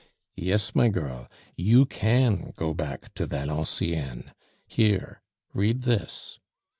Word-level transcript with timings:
"Yes, 0.35 0.73
my 0.73 0.89
girl, 0.89 1.29
you 1.55 1.85
can 1.85 2.53
go 2.55 2.73
back 2.73 3.13
to 3.13 3.27
Valenciennes. 3.27 4.31
Here, 4.65 5.21
read 5.53 5.83
this." 5.83 6.39